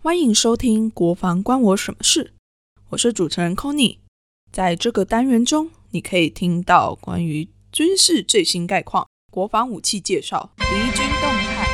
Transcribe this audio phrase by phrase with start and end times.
[0.00, 2.24] 欢迎收听《国防关我什么事》，
[2.90, 3.98] 我是主持人 Conny
[4.52, 10.64] 在这个单元中，你可以听到关于军事最新概况、国防武器介绍、敌
[10.96, 11.66] 军动态。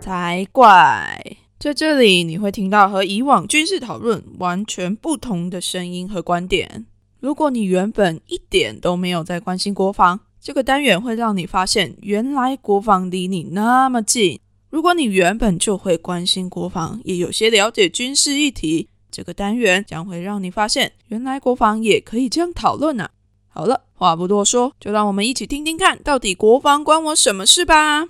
[0.00, 1.36] 才怪！
[1.58, 6.86] 在这里，你会听到和以往军事讨论完全不同的声音和观点。
[7.20, 14.38] 如果你原本一点都没有在关心国防，这个单元会让你发现，原来国防离你那么近。
[14.68, 23.08] 如果你原本就会关心国防，也有些了解军事议题，这个单元将会让你发现，原来国防也可以这样讨论呢！
[23.48, 28.04] 好了，话不多说，就让我们一起听听看，到底国防关我什么事吧。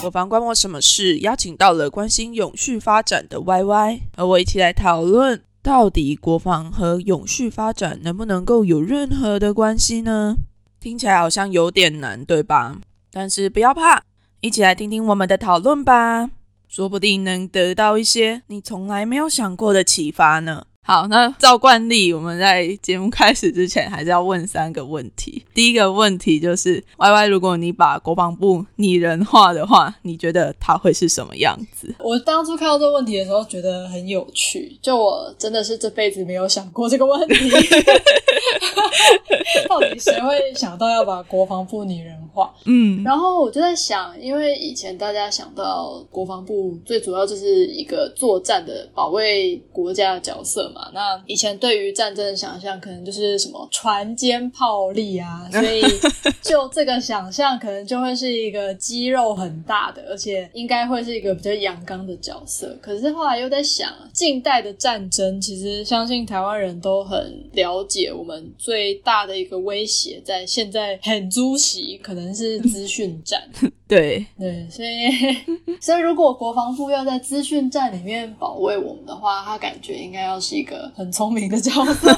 [0.00, 1.18] 国防关我什么事？
[1.18, 10.36] 邀请到了关心永续发展的 Y Y，和我一起来讨论，到底国防和永续发展能不能够有任何的关系呢？
[10.80, 12.80] 听起来好像有点难，对吧？
[13.12, 14.02] 但是不要怕，
[14.40, 16.30] 一起来听听我们的讨论吧，
[16.66, 20.66] 说不定能得到一些你从来没有想过的启发呢。
[20.82, 25.44] 好，那照惯例，我们在节目开始之前还是要问三个问题。
[25.54, 31.94] 第一个问题就是，Y Y，如果你把国防部拟人化的话，你觉得它会是什么样子？
[32.00, 34.76] 我当初看到这个问题的时候，觉得很有趣。
[34.82, 37.34] 就我真的是这辈子没有想过这个问题，
[39.68, 42.54] 到底谁会想到要把国防部拟人化？
[42.64, 50.70] 嗯，然后我就在想，因为以前大家想到国防部，最主要就是一个作战的保卫国家的角色。
[50.74, 55.82] 嘛，那以前对于战争的想象，可能就是什么船坚炮利啊，所以
[56.42, 62.78] 就这个想象，可能就会是一个肌肉很大的，而且应该会是一个比较阳刚的角色。
[62.80, 73.42] 可是后来又在想，近代的战争，其实相信台湾人都很了解，我们最大的一个威胁，在现在很租袭，可能是资讯战。
[73.90, 75.10] 对对，所以
[75.82, 82.16] 所以如果国防部要在资讯战里面保卫我们的话，他感觉应该要是一个很聪明的角色，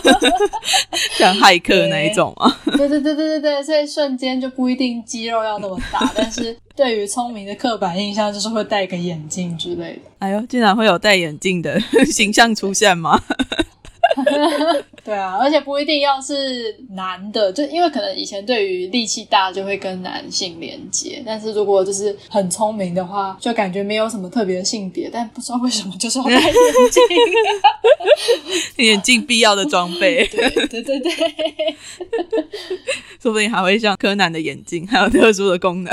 [1.17, 2.61] 像骇客那一种啊。
[2.77, 10.01] 对对对对对对，所以瞬间就不一定肌肉要那么大，但是对于聪明的刻板印象就是会戴个眼镜之类的。
[10.19, 13.19] 哎呦，竟然会有戴眼镜的形象出现吗？
[15.05, 26.53] 对啊，而且不一定要是男的，就因为可能以前对于力气大就会跟男性连接，但是如果就是很聪明的话，就感觉没有什么特别的性别，但不知道为什么就是要戴眼
[26.91, 27.03] 镜，
[28.87, 31.13] 眼镜必要的装备，对对对对，
[33.21, 35.93] 说不定还会像柯南的眼镜，还有特殊的功能。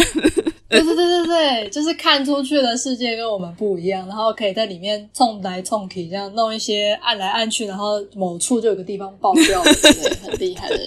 [0.72, 10.78] 对对对对对，就是看出去的世界跟我们不一样，然后可以在里面冲来冲去，这样弄一些按来按去，然后某处就有个地方爆掉，对， 很厉害的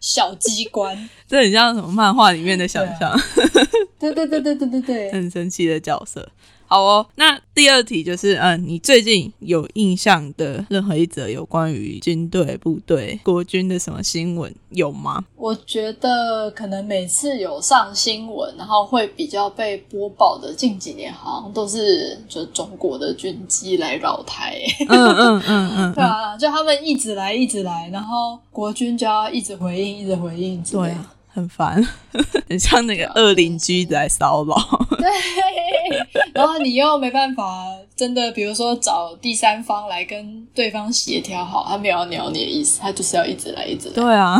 [0.00, 3.20] 小机关，这很像什么漫画里面的想象。
[3.98, 6.28] 对对对对对对对， 很神奇的角色。
[6.66, 15.24] 好哦，那第二题就是，嗯，你最近有印象的任何一则有关于军队、部队、国军的什么新闻有吗？
[15.36, 24.60] 我觉得可能每次有上新闻，然后会比较被播报的，近几年好像都是就中国的军机来扰台。
[24.88, 30.94] 嗯嗯嗯嗯，对啊，就他们一直来一直来，然后国军就要一直回应，一直回应，对。
[31.36, 31.86] 很烦，
[32.48, 34.54] 很像那个恶邻居在骚扰。
[34.96, 35.06] 对，
[36.32, 43.94] 然后你又没办法，真的，比如说找第三方来跟对方协调好，他没有要鸟你的意思，他就是要一直来，一直来。
[43.94, 44.38] 对啊，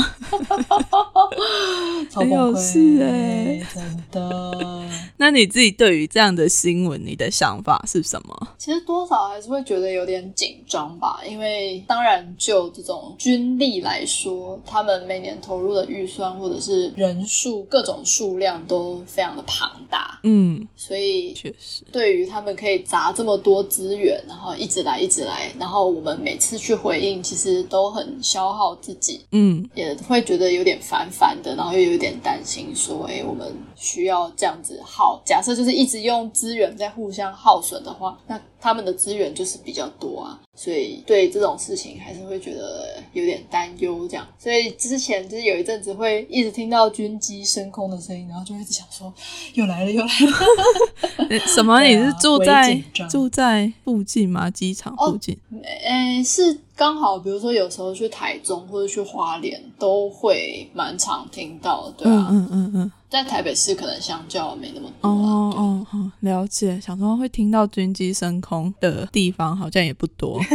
[2.14, 4.88] 很有事哎，真的。
[5.18, 8.48] 那你自己对于这样的新闻，你的想法是什么？
[8.56, 16.85] 其实多少还是会觉得有点紧张吧，因为当然就这种军力来说，他们每年投入的预算或者是。
[16.94, 21.82] 人数各种数量都非常的庞大，嗯，所以确实。
[21.90, 38.40] 对于他们可以砸这么多资源，然后一直来一直来，然后我们每次去回应，其实都很消耗自己，嗯，也会觉得有点烦烦的，然后又有点担心，说，哎，我们需要这样子耗，假设就是一直用资源在互相耗损的话，那。
[38.66, 44.08] 他们的资源就是比较多啊，所以对这种事情还是会觉得有点担忧。
[44.08, 49.14] 这样，所以之前就是有一阵子会一直听到军机升空的声音，然后就一直想说
[49.54, 51.38] 又来了又来了。
[51.46, 51.80] 什么？
[51.80, 54.50] 你是住在 住在附近吗？
[54.50, 55.38] 机场附近？
[55.84, 61.90] 诶，是刚好，比如说有时候去台中或者去花莲，都会蛮常听到。
[61.96, 62.92] 对啊，嗯嗯嗯。
[63.08, 65.08] 在台北市可能相较没那么多。
[65.08, 66.78] 哦哦哦，了解。
[66.80, 70.38] 想说会听到军机升空的地方好像也不多。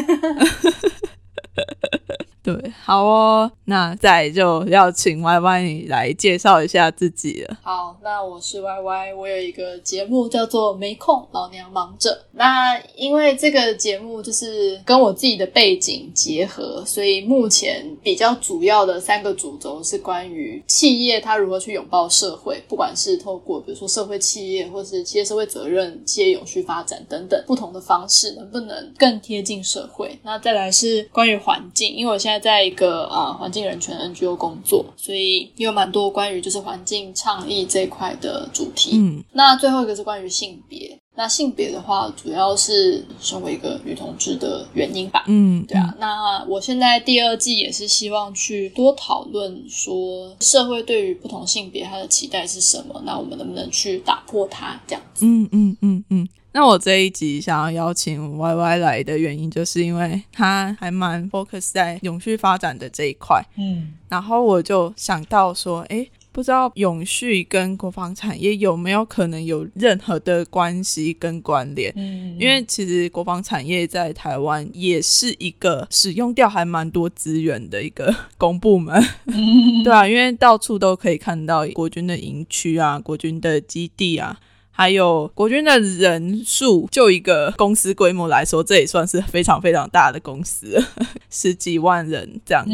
[2.59, 7.57] 对，好哦，那再就要请 Y Y 你来介绍一下自己了。
[7.61, 12.09] 好，那我是 Y Y，我有一个节目叫做《没空，老娘忙着》。
[12.33, 30.17] 那因为这个节目就是跟我自己的背景结合，所以目前比较主要的三个主轴是关于企业它如何去拥抱社会，不管是透过比如说社会企业，或是企业社会责任、企业永续发展等等不同的方式，能不能更贴近社会？
[30.23, 38.91] 那再来是关于环境，因为我现在在一个啊环境人权 NGO 工作，所以有蛮多关于就是环境倡议这一块的主题。
[38.95, 40.97] 嗯，那最后一个是关于性别。
[41.13, 45.25] 那性别的话，主要是身为一个女同志的原因吧。
[45.27, 45.93] 嗯，对啊。
[45.99, 53.01] 那我现在第二季也是希望去多讨论说，社会对于不同性别它的期待是什么？
[53.05, 54.79] 那我们能不能去打破它？
[54.87, 55.25] 这样子。
[55.25, 56.29] 嗯嗯嗯嗯。
[56.53, 63.41] 那我这一集想要邀请 Y Y 来的原因，就是因为他还蛮 focus 在永续发展的这一块。
[63.57, 71.93] 嗯，然后我就想到说，哎，不知道永续跟国防产业有没有可能有任何的关系跟关联？
[71.95, 79.01] 嗯，因为其实国防产业在台湾也是一个使用掉还蛮多资源的一个 公部门。
[79.85, 84.37] 对啊，因为到处都可以看到国军的营区啊，国军的基地啊。
[84.81, 90.83] 还有国军的人数，就一个公司规模来说，这也算是非常非常大的公司，
[91.29, 92.73] 十几万人这样子。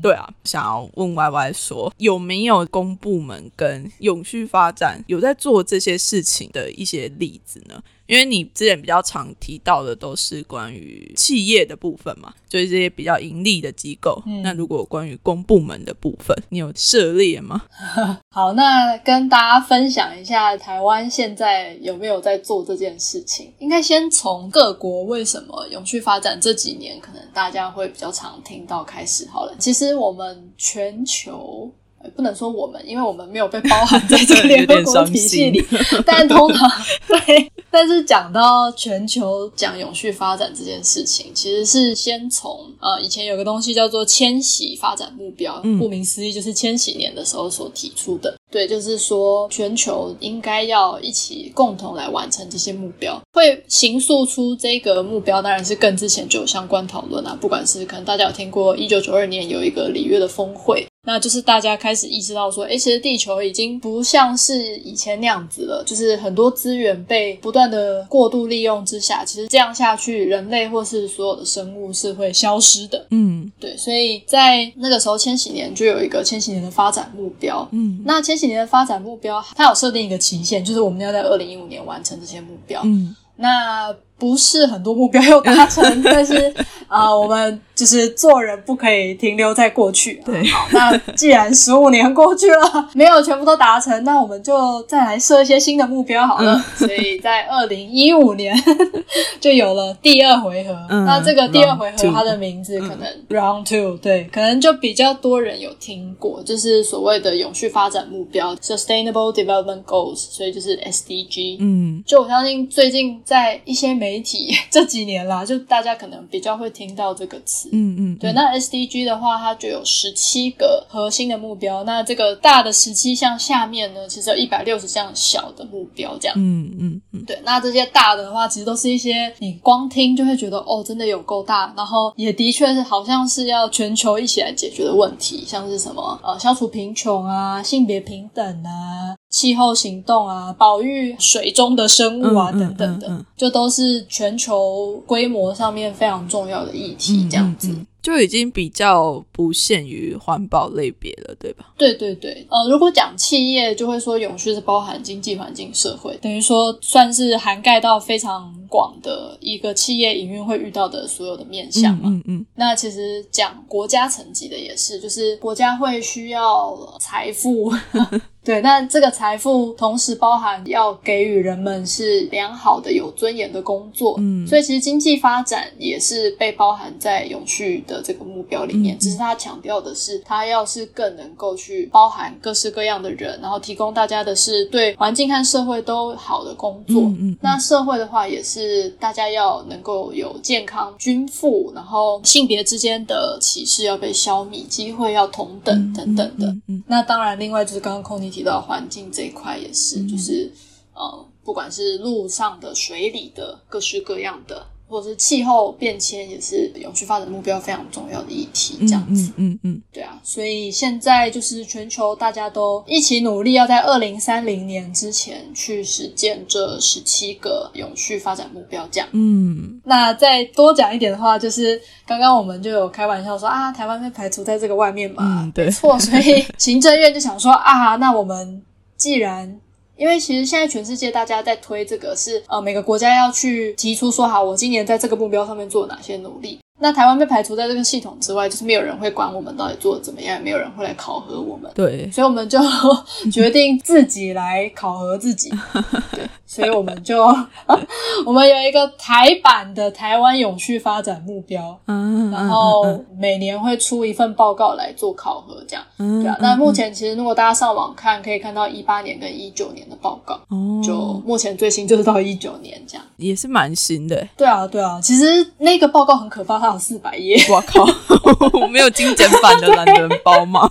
[0.00, 7.82] 对啊，想要问 Y Y 说，有没有公部门跟永续发展有在做这些事情的一些例子呢？
[8.10, 14.20] 因为你之前比较常提到的都是关于企业的部分嘛，就是这些比较盈利的机构。
[14.42, 17.62] 那如果关于公部门的部分，你有涉猎吗？
[18.34, 23.52] 好，那跟大家分享一下台湾现在有没有在做这件事情。
[23.60, 29.54] 应该先从各国为什么永续发展这几年可能大家会比较常听到开始好了。
[29.56, 31.72] 其实我们全球。
[32.16, 35.64] 不能说我们，因为我们没有被包含在这 个联合国体系里。
[36.06, 36.70] 但通常
[37.06, 48.34] 对，但是讲到全球讲永续发展这件事情，其实是先从呃以前有个东西叫做千禧发展目标，顾名思义就是千禧年的时候所提出的。
[48.50, 53.20] 对，就是说全球应该要一起共同来完成这些目标。
[53.32, 57.36] 会形塑出这个目标，当然是更之前就有相关讨论啊。
[57.40, 60.86] 不管是可能大家有听过，一九九二年有一个里约的峰会。
[61.06, 73.06] 那就是大家开始意识到说，哎，其实地球已经不像是以前那样子了，就是很多资源被不断的过度利用之下，其实这样下去，人类或是所有的生物是会消失的。
[73.12, 77.66] 嗯，对，所以在那个时候，千禧年就有一个千禧年的发展目标。
[77.72, 82.82] 嗯，那千禧年的发展目标，它有设定一个期限，就是我们要在二零一五年完成这些目标。
[82.84, 83.94] 嗯，那。
[84.20, 86.54] 不是很多目标要达成，但是
[86.86, 90.20] 啊，我们就是做人不可以停留在过去。
[90.24, 96.62] 对，好，那既然十五年过去了，没有全部都达成，那我们就再来设一些新的目标好了。
[96.76, 98.54] 所以在二零一五年
[99.40, 100.76] 就有了第二回合。
[100.90, 111.56] 嗯那这个第二回合它的名字可能 Round Two，对，可能就比较多人有听过，就是所谓的永续发展目标 （Sustainable Development Goals），所以就是 SDG。
[111.60, 117.68] 嗯，就我相信最近在一些媒媒体 这几年啦，就大家可能比较会听到这个词。
[117.72, 118.32] 嗯嗯，对。
[118.32, 121.84] 那 SDG 的话，它就有十七个核心的目标。
[121.84, 126.34] 那这个大的十七项下面呢，其实有一百六十项小的目标，这样。
[126.36, 127.40] 嗯嗯嗯，对。
[127.44, 131.72] 那这些大的话，其实都是一些你光听就会觉得哦，真的有够大。
[131.76, 139.14] 然后也的确是好像是要全球一起来解决的问题，像是什么呃，消除贫穷啊，性别平等啊。
[139.30, 147.74] 气候行动啊，保育水中的生物啊，等等的，就都是全球规模上面非常重要的议题，这样子。
[148.02, 151.66] 就已经比较不限于环保类别了，对吧？
[151.76, 162.04] 对对对，呃，如果讲企业，就会说永续是包含经济、环境、社会，等于说算是涵盖到非常广的一个企业营运会遇到的所有的面向嘛。
[162.06, 162.46] 嗯嗯。
[162.54, 167.70] 那其实讲国家层级的也是，就是国家会需要财富，
[168.44, 174.16] 对，那这个财富同时包含要给予人们是良好的、有尊严的工作。
[174.18, 177.60] 嗯，所以其实经济发展也是被包含在永续。
[177.86, 187.02] 的这个目标里面，只是他强调的是，他要是更能够去包含各式各样的人，然后提供大家的是对环境和社会都好的工作。
[187.02, 196.46] 嗯，那社会的话，也是大家要能够有健康均富，然后性别之间的歧视要被消灭，机会要同等等等的。
[196.68, 200.52] 嗯，那当然，另外就是刚刚空尼提到环境这一块也是，就是
[200.94, 204.66] 呃，不管是路上的、水里的，各式各样的。
[204.90, 208.76] 或者是气候变迁，也是永续发展目标非常重要的议题。
[208.80, 218.86] 这样子，嗯嗯，对啊，所以现在就是全球大家都一起努力，要在二零三零年之前去实践这十七个永续发展目标。
[218.90, 228.60] 这样，嗯，那再多讲一点的话，就是刚刚我们就有开玩笑说啊，台湾被排除在这个外面嘛，对，错，所以行政院就想说啊，那我们
[228.96, 229.60] 既然
[230.00, 236.58] 因为其实现在全世界大家在推这个是呃每个国家要去提出说好，我今年在这个目标上面做哪些努力。
[236.78, 241.70] 那台湾被排除在这个系统之外，就是没有人会管我们到底做的怎么样，也没有人会来考核我们。
[241.74, 242.58] 对，所以我们就
[243.30, 245.50] 决定自己来考核自己。
[246.16, 247.24] 对，所以我们就
[248.26, 252.82] 我们有一个台版的台湾永续发展目标，嗯，然后
[253.16, 255.84] 每年会出一份报告来做考核，这样。
[255.96, 260.34] 对啊，那目前其实如果大家上网看，可以看到一八年跟一九年的报告。
[260.48, 264.26] 哦，就目前最新就是到一九年这样，也是蛮新的。
[264.36, 265.24] 对啊，对啊，其实
[265.58, 267.40] 那个报告很可怕，它有四百页。
[267.48, 267.86] 我靠，
[268.60, 270.68] 我没有精简版的懒人包吗？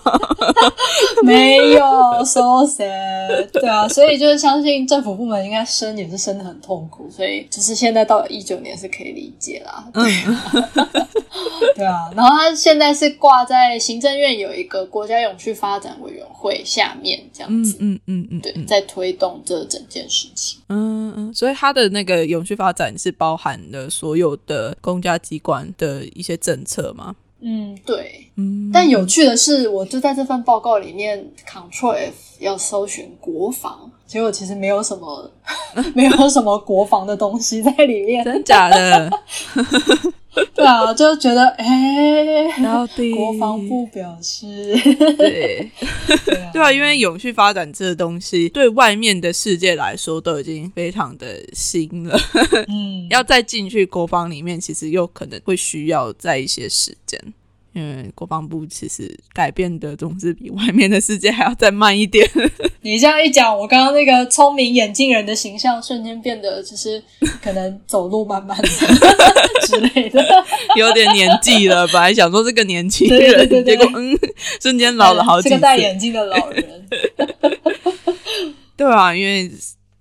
[1.23, 1.79] 没有
[2.25, 3.49] ，so sad。
[3.53, 9.87] 对啊，所以就是相信政府部门应该生也是生的很痛苦，所以就是现在到了一九年是可以理解啦。
[9.93, 10.03] 嗯，
[11.75, 20.59] 对啊，然后他现在是挂在行政院有一个国家永续发展委员会下面这样子，嗯嗯嗯，对，在推动这整件事情。
[20.69, 27.15] 嗯嗯，所以他的那个永续发展是包含了所有的公家机关的一些政策吗？
[27.41, 35.31] 嗯，对，嗯，但有趣的是，我就在这份报告里面，Control F 要搜寻国防，结果其实没有什么，
[35.93, 39.07] 没有什么国防的东西在里面，真假的？
[40.55, 43.13] 对啊，就觉得哎，到底？
[43.13, 44.75] 国防部表示，
[45.15, 45.69] 对，
[46.51, 52.19] 对啊，因为永续发展这个东西，对外面的世界来说都已经非常的新了，
[52.67, 57.21] 嗯，要再进去国防里面，其实又可能会需要在一些时间。
[57.73, 62.27] 因为国防部其实改变的总是比外面的世界还要再慢一点。
[62.89, 67.01] 你这样一讲，我刚刚那个聪明眼镜人的形象瞬间变得就是
[67.41, 68.67] 可能走路慢慢的
[69.67, 70.23] 之类的，
[70.75, 71.85] 有点年纪了。
[71.87, 74.17] 本来想说这个年轻人，结果嗯，
[74.61, 75.51] 瞬间老了好几岁。
[75.51, 76.87] 这个戴眼镜的老人，
[78.75, 79.49] 对啊，因为。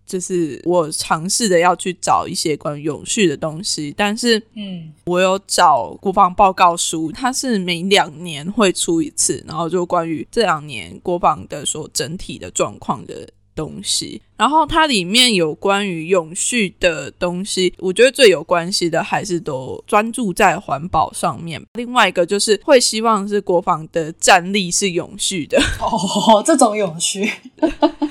[0.08, 13.28] 就是我尝试的要去找一些关于永续的东西，但是，嗯，我有找国防报告书，它是每两年会出一次，然后就关于这两年国防的所整体的状况的。
[13.58, 21.60] 东西，然后它里面有关于永续的东西，我觉得最有关系的还是都专注在环保上面。
[21.74, 27.28] 另外一个就是会希望是国防的战力是永续的哦， 这种永续，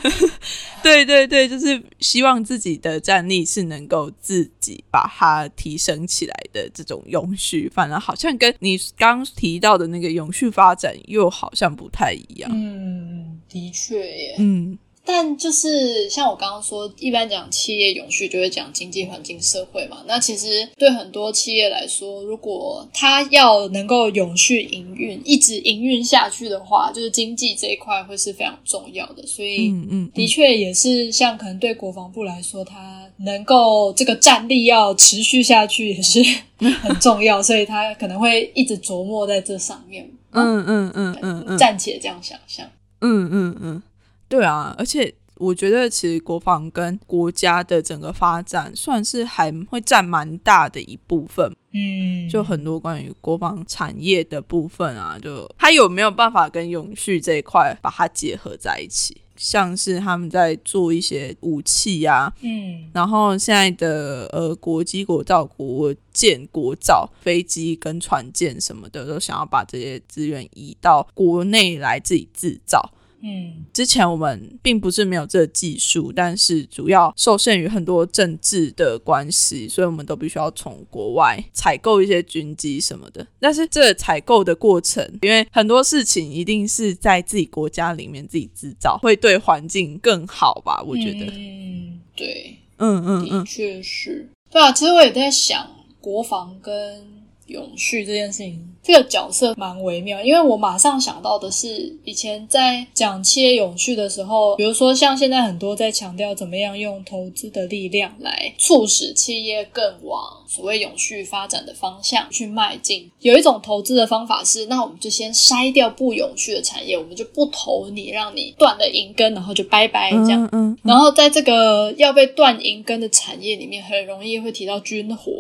[0.84, 7.72] 对对对，就是希望自己的战力是能够自己把它提升起来的这种永续。
[7.74, 12.51] 反而好像跟你刚提到的那个永续发展又好像不太一样。
[12.54, 14.77] 嗯，的确耶，嗯。
[15.08, 20.04] 但就是像我刚刚说，一般讲企业永续就会讲经济环境社会嘛。
[20.06, 29.26] 那其实对很多企业来说，如果它要能够永续营运，一直营运下去的话，就是经济这一块会是非常重要的。
[29.26, 36.22] 所以，嗯嗯，的确也是像可能对国防部来说，它能够这个战力要持续下去也是
[36.60, 40.06] 很重要，所以它可能会一直琢磨在这上面。
[40.32, 42.70] 嗯嗯嗯嗯嗯，暂且这样想象。
[43.00, 43.82] 嗯嗯嗯。
[44.27, 51.55] 对啊，而且我觉得其实国防跟国家的整个发展算是还会占蛮大的一部分。
[51.74, 59.17] 嗯，就很多关于国防产业的部分啊，就它有没有办法跟永续这一块把它结合在一起？
[59.36, 72.91] 像是他们在做一些武器啊，嗯，然后现在的呃国机、国造、国建、国造飞机跟船舰什么的，都想要把这些资源移到国内来自己制造。
[73.27, 83.27] 嗯，之前我们并不是没有这个技术，但是主要受限于很多政治的关系，所以我们都必须要从国外采购一些军机什么的。
[83.39, 90.81] 但是这采购的过程，因为很多事情一定是在自己国家里面自己制造，会对环境更好吧？
[90.88, 94.72] 我觉得，嗯，对，嗯嗯的确是，对啊。
[94.72, 95.69] 其实我也在想，
[96.00, 97.16] 国防跟
[97.48, 100.22] 永续这件事情，这个角色蛮微妙。
[100.24, 113.10] 因为我马上想到的是，以前在讲企业永续的时候，比如说像现在很多在强调怎么样用投资的力量来促使企业更往所谓永续发展的方向去迈进。
[113.20, 120.48] 有一种投资的方法是，那我们就先筛掉不永续的产业，我们就不投你，让你断了银根，然后就拜拜这样。
[120.51, 120.77] 嗯。
[120.84, 125.32] 然后在这个要被断银根的产业里面，很容易会提到军火。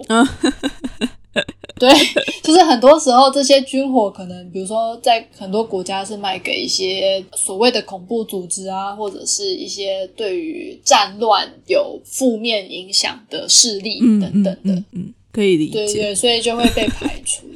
[1.79, 1.89] 对，
[2.43, 14.83] 就是很多时候这些军火可能，比如说在很多国家是卖给一些所谓的恐怖组织啊，或者是一些对于战乱有负面影响的势力等等的。
[14.91, 15.85] 嗯，可以理解。
[15.85, 17.46] 对对，所以就会被排除。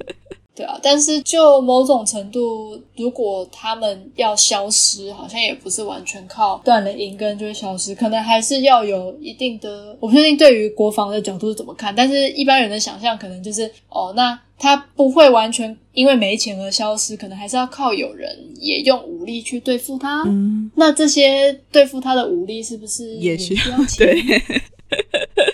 [0.61, 9.97] 对啊，但是就某种程度，如果他们要消失，好像也不是完全靠断了银根就会消失，可能还是要有一定的。
[9.99, 20.21] 我不确定对于国防的角度是怎么看，但是一般人的想象可能就是，哦，那他不会完全因为没钱而消失，可能还是要靠有人也用武力去对付他。
[20.27, 23.97] 嗯，那这些对付他的武力是不是也需要钱？
[23.97, 24.41] 对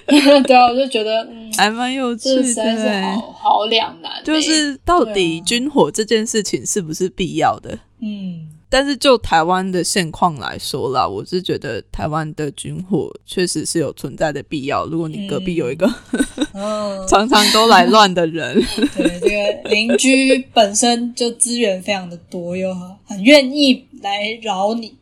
[0.55, 4.11] 啊，我就觉得嗯，还蛮有趣的，好好两难。
[4.23, 7.77] 就是到底军火这件事情是不是必要的？
[7.99, 14.85] 嗯，但是就台湾的现况来说啦，我是觉得台湾的军火确实是有存在的必要。
[14.85, 15.85] 如果你隔壁有一个
[17.09, 18.55] 常常都来乱的人，
[18.95, 22.73] 对这个邻居本身就资源非常的多，又
[23.05, 24.95] 很愿意来扰你，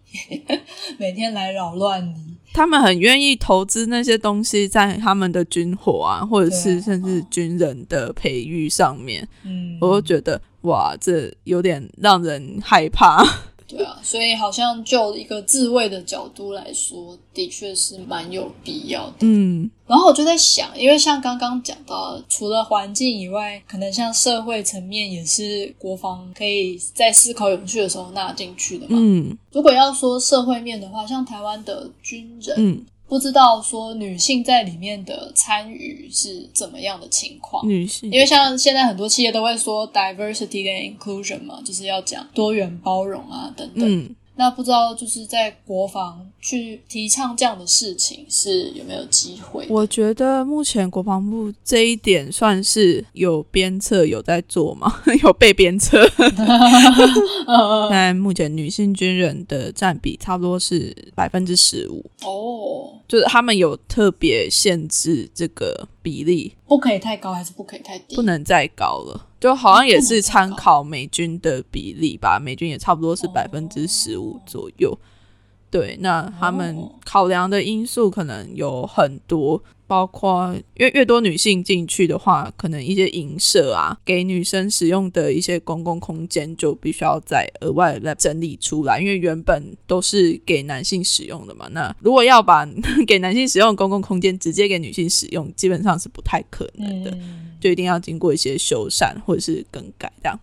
[0.98, 2.35] 每天来扰乱你。
[2.56, 9.28] 他们很愿意投资那些东西在他们的军火啊，或者是甚至军人的培育上面。
[9.44, 13.26] 嗯，我就觉得哇，这有点让人害怕。
[13.68, 19.16] 对啊，所以好像就一个自卫的角度来说，的确是蛮有必要的。
[19.22, 28.98] 嗯，然后我就在想，因为像刚刚讲到，除了环境以外，可能像社会层面也是国防可以在思考永续的时候纳进去的嘛。
[29.00, 32.86] 嗯，如果要说社会面的话，像台湾的军人，嗯。
[33.08, 37.68] 不知道说女性在里面的参与是怎么样的情况？
[37.68, 44.16] 女性，因为像现在很多企业都会说 diversity 跟 inclusion 嘛，就是要讲多元包容啊等等。
[44.38, 49.66] 那不知道就是在国防去提倡这样的事情是有没有机会？
[49.70, 56.06] 我觉得目前国防部这一点算是有鞭策有在做嘛， 有被鞭策。
[57.90, 68.16] 但目前女性军人的占比差不多是百分之十五哦，就是他们有特别限制这个比例，不可以太高还是不可以太低？
[68.16, 69.26] 不能再高了。
[69.40, 74.96] 就好像也是参考美军的比例吧，美军也差不多是百分之十五左右。
[75.76, 91.68] 对，那他们考量的因素可能有很多，包括因为越多女性进去的话，可能一些影射啊，给女生使用的一些公共空间就必须要再额外来整理出来，因为原本都是给男性使用的嘛。
[91.74, 92.66] 那如果要把
[93.06, 97.18] 给男性使用的公共空间直接给女性使用，基本上是不太可能的，
[97.60, 100.40] 就一定要经过一些修缮或者是更改这样。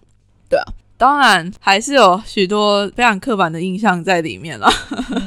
[0.50, 0.64] 对啊。
[1.02, 4.70] 当然，还是有许多非常刻板的印象在里面了。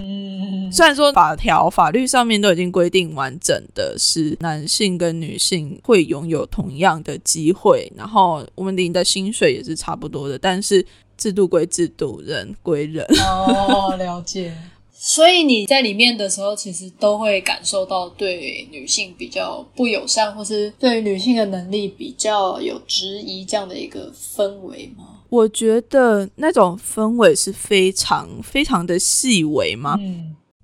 [0.71, 10.85] 虽然说法条、法律上面都已经规定完整的是男性跟女性会拥有同样的机会，然后我们领的薪水也是差不多的，但是
[11.17, 13.05] 制度归制度，人归人。
[13.25, 14.55] 哦，了解。
[14.93, 25.14] 所以你在里面的时候，其实都会感受到对女性比较不友善，或是对女性的能力比较有质疑这样的一个氛围吗？
[25.35, 29.99] 我觉得那种氛围是非常非常的细微嘛，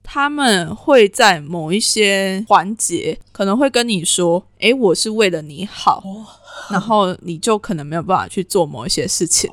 [0.04, 6.04] 他们会在某一些环节可能会跟你说：“诶，我是为了你好。”
[6.70, 9.50] 然后你就可能没有办法去做某一些事情，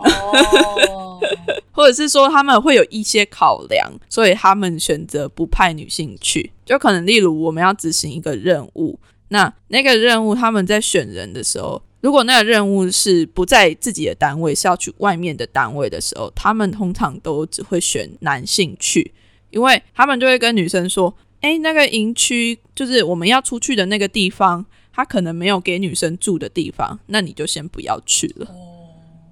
[1.72, 6.52] 或者是说他们会有一些考量，所以他们选择不派女性去。
[6.66, 11.80] 就可能例如我们要执行一个任务，那那个任务他们在选人的时候。
[12.00, 19.12] 如果那个任务是不在自己的单位，是要去外面的单位的时候，他们通常都只会选男性去，
[19.50, 28.46] 因为他们就会跟女生说：“哎，那个营区就是我们要出去的那个地方，他可能没有给女生住的地方，那你就先不要去了。”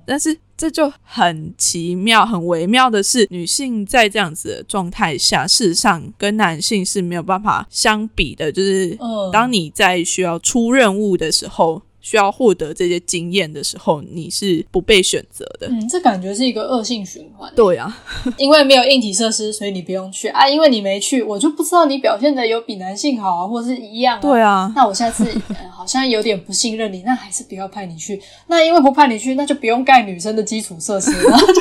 [0.05, 8.51] 但是这就很奇妙、很微妙的是，女性在这样子的状态下，事实上跟男性是没有办法相比的。
[8.51, 8.99] 就是
[9.33, 11.81] 当你在需要出任务的时候。
[12.07, 15.67] 需要获得这些经验的时候，你是不被选择的。
[15.67, 17.53] 嗯，这感觉是一个恶性循环。
[17.57, 17.99] 对啊，
[18.39, 20.49] 因为没有硬体设施，所以你不用去啊。
[20.49, 24.21] 因为你没去，我就不知道你表现的有比男性好啊，或者是一样。
[24.21, 25.25] 对啊，那我下次
[25.75, 28.23] 好像有点不信任你，那还是不要派你去。
[28.47, 31.61] 那因为不派你去，那就不用盖女生的基础设施，然后就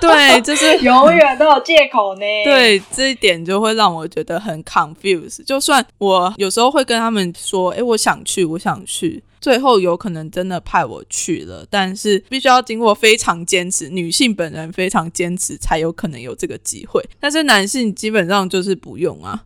[0.00, 2.20] 对，就是 永远都有借口呢。
[2.44, 5.44] 对，这一点就会让我觉得很 confuse。
[5.44, 9.20] 就算我有时候会跟他们说，哎，我想去，我想去。
[9.40, 17.02] 最后有可能真的派我去了，但是必须要经过非常坚持，女性本人非常坚持才有可能有这个机会。
[17.18, 19.44] 但是男性基本上就是不用啊，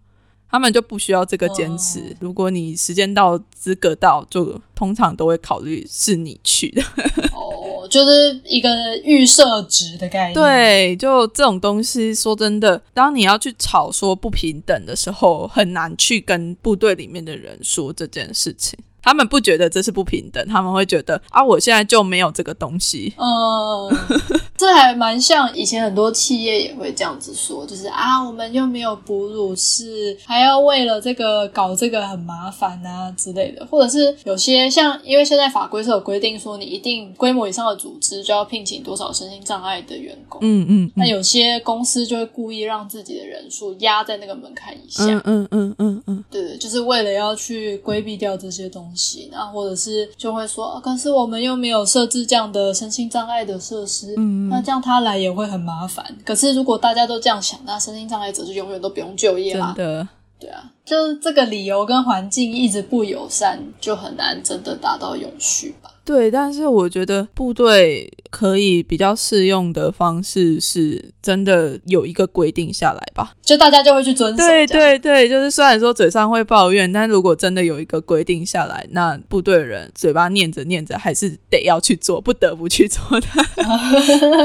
[0.51, 2.17] 他们就不需要这个坚持。
[2.21, 6.83] 如果你时间到、资格到，就通常都会考虑是你去的。
[7.33, 8.69] 哦，就是一个
[9.05, 10.35] 预设值的概念。
[10.35, 18.79] 对，就这种东西，说真的，当你要去吵说不平等的时候，很难去跟部队里面的人说这件事情。
[19.05, 23.13] 他们不觉得这是不平等，他们会觉得啊，我现在就没有这个东西。
[23.19, 23.97] 嗯，
[24.57, 33.67] 这还蛮像以前很多企业也会这样子说，就是啊，我们又没有哺乳室，还要为了这个搞这个很麻烦啊之类的。
[33.67, 40.41] 或者是有些像，因为现在法规是有规定说，你一定规模以上的组织就要聘请多少身心障碍的员工。
[40.43, 40.91] 嗯嗯。
[40.97, 45.05] 那有些公司就会故意让自己的人数压在那个门槛以下。
[45.05, 46.25] 嗯嗯嗯嗯嗯。
[46.31, 48.94] 对对，就是为了要去规避掉这些东西。
[49.33, 56.05] 那或者是就会说，可是我们又没有设置这样的身心障碍的设施，嗯，那这样他来也会很麻烦。
[56.25, 59.75] 可是如果大家都这样想，那身心障碍者就永远都不用就业啦。
[59.77, 65.91] 真的，对啊，就是这个理由跟环境一直不友善，就很难真的达到永续吧。
[66.05, 74.37] 对，但是我觉得部队可以比较适用的方式是真的有一个规定下来吧，就大家就会去遵守。
[74.37, 83.27] 对对对，就是虽然说嘴上会抱怨，但如果真的有一个规定下来，那部队的人嘴巴念着念着还是得要去做，不得不去做的，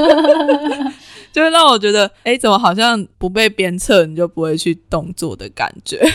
[1.30, 6.00] 就会让我觉得，哎，怎么好像不被鞭策你就不会去动作的感觉。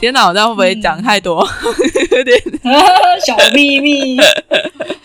[0.00, 1.46] 天哪，我这样会不会讲太多？
[2.12, 2.38] 有点。
[3.26, 4.18] 小秘密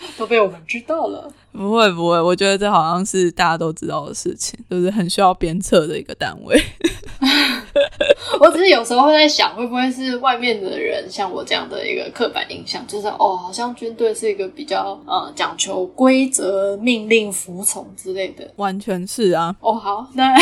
[0.18, 1.32] 都被我们知道了。
[1.52, 6.58] 不会不会，我觉得这好像是大家都知道的事情，就是很需要鞭策的一个单位。
[8.40, 18.50] 我只是有时候会在想，会不会是外面的人像我这样的一个刻板印象，就是哦，好像军队是一个比较呃讲求规则、命令服从之类的。
[18.56, 19.54] 完全是啊。
[19.60, 20.34] 哦，好，那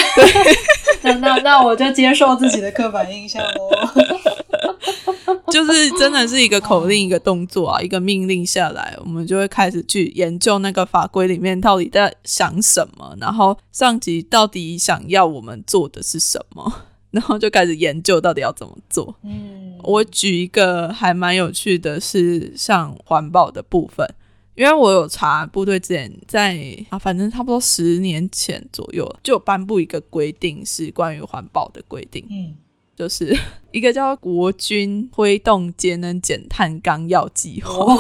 [1.03, 4.40] 那那那我就接受自己的刻板印象喽。
[5.53, 16.73] 就是真的是一个口令，一个动作啊，一个命令下来，我们就会开始去研究那个法规里面到底在想什么，然后上级到底想要我们做的是什么，
[17.11, 19.15] 然后就开始研究到底要怎么做。
[19.23, 24.09] 嗯，我举一个还蛮有趣的是像环保的部分，
[24.55, 32.25] 因为我有查部队之前在啊，反正差不多十年前左右就颁布一个规定，是关于环保的规定。
[32.31, 32.55] 嗯。
[33.01, 33.35] 就是
[33.73, 37.97] 一个叫国军推动节能减碳纲要计划，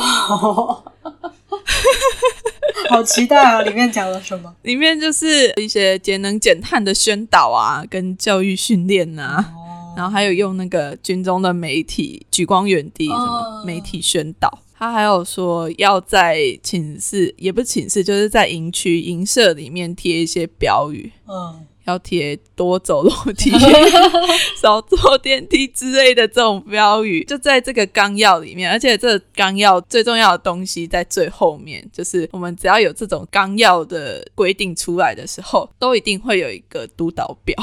[2.90, 3.62] 好期待啊！
[3.62, 4.54] 里面讲了什么？
[4.60, 9.52] 里面就是一些节能减碳的宣导啊，跟教育训练啊，
[9.96, 14.58] 然后还有用那个军中的媒体举光远地什么媒体宣导。
[14.76, 21.10] 他还有说要在寝室，也不是寝室，就是在营区营舍里面贴一些标语。
[21.26, 21.66] 嗯。
[21.84, 23.50] 要贴多走楼梯、
[24.60, 28.70] 少坐电梯之类的这种标语，就在这个纲要里面。
[28.70, 37.56] 而且这纲要最重要的东西在最后面，就是我们只要有这种纲要的规定出来的时候，都一定会有一个督导表，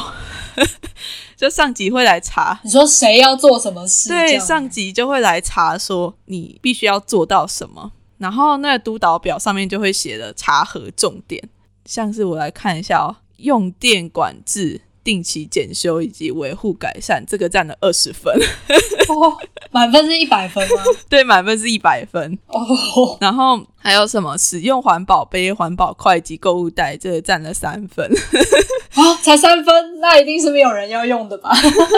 [1.37, 2.59] 就上级会来查。
[2.63, 4.09] 你说谁要做什么事？
[4.09, 7.91] 对，上级就会来查，说你必须要做到什么。
[8.17, 11.47] 然后那个督导表上面就会写了查核重点，
[11.85, 13.15] 像是我来看一下哦。
[13.37, 18.33] 用电管制、定期检修以及维护改善，这个占了二十分。
[19.07, 19.37] 哦，
[19.71, 20.83] 满分是一百分吗？
[21.07, 22.37] 对，满分是一百分。
[22.47, 24.37] 哦，然后还有什么？
[24.37, 28.05] 使用环保杯、环保筷及购物袋，这个占了三分。
[28.95, 31.51] 啊，才三分，那一定是没有人要用的吧？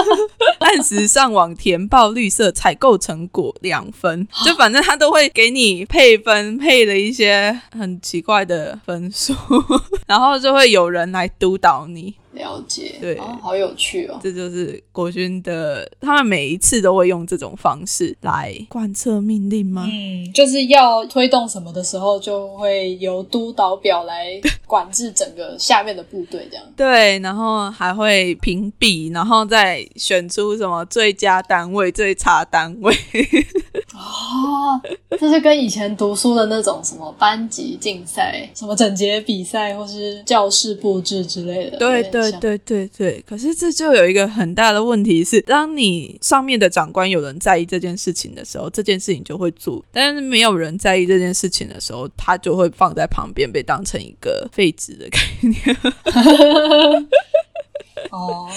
[0.60, 9.34] 按时上网填报绿色采购成果两分，就反正他都会给你配分，配了一些很奇怪的分数，
[10.06, 12.13] 然后就会有人来督导你。
[12.33, 14.19] 了解，对，好有趣哦！
[14.21, 19.87] 这就是国军的，他们每一次都会用这种方式来贯彻命令吗？
[19.91, 26.65] 嗯，就是要推动什么的时候，就会由督导表来 管制整个下面的部队，这样。
[26.75, 32.95] 对，然后还会评比，然后再选出什么最佳单位、最差单位。
[33.93, 34.80] 哦，
[35.19, 41.78] 就是跟以前读书的那种什么班级竞赛、什么整洁比赛，或是教室布置之类的。
[41.78, 43.23] 对对对对对。
[43.28, 55.78] 可是这就有一个很大的问题是，当你上面的长官有人在意这件事情的时候，这件事情就会做；但是没有人在意这件事情的时候，他就会放在旁边，被当成一个废纸的概念。
[58.11, 58.49] 哦。